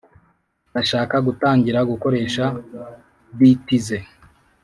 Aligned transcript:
Ndashaka 0.71 1.15
gutangira 1.27 1.79
gukoresha 1.91 2.43
beat 3.37 3.67
ze 3.85 3.99